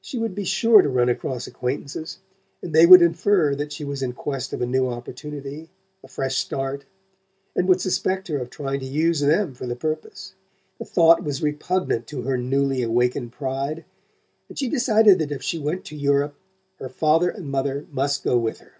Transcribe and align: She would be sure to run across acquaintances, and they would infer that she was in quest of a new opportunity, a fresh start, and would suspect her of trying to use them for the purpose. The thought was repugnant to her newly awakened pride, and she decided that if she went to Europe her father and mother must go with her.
She 0.00 0.16
would 0.16 0.34
be 0.34 0.46
sure 0.46 0.80
to 0.80 0.88
run 0.88 1.10
across 1.10 1.46
acquaintances, 1.46 2.16
and 2.62 2.72
they 2.72 2.86
would 2.86 3.02
infer 3.02 3.54
that 3.54 3.72
she 3.72 3.84
was 3.84 4.02
in 4.02 4.14
quest 4.14 4.54
of 4.54 4.62
a 4.62 4.66
new 4.66 4.88
opportunity, 4.88 5.68
a 6.02 6.08
fresh 6.08 6.36
start, 6.36 6.86
and 7.54 7.68
would 7.68 7.82
suspect 7.82 8.28
her 8.28 8.38
of 8.38 8.48
trying 8.48 8.80
to 8.80 8.86
use 8.86 9.20
them 9.20 9.52
for 9.52 9.66
the 9.66 9.76
purpose. 9.76 10.32
The 10.78 10.86
thought 10.86 11.22
was 11.22 11.42
repugnant 11.42 12.06
to 12.06 12.22
her 12.22 12.38
newly 12.38 12.80
awakened 12.82 13.32
pride, 13.32 13.84
and 14.48 14.58
she 14.58 14.66
decided 14.70 15.18
that 15.18 15.30
if 15.30 15.42
she 15.42 15.58
went 15.58 15.84
to 15.84 15.94
Europe 15.94 16.36
her 16.78 16.88
father 16.88 17.28
and 17.28 17.46
mother 17.50 17.84
must 17.92 18.24
go 18.24 18.38
with 18.38 18.60
her. 18.60 18.76